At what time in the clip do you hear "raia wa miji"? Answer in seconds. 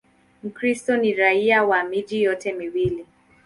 1.13-2.23